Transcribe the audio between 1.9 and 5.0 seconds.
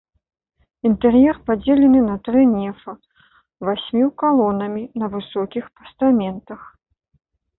на тры нефа васьмю калонамі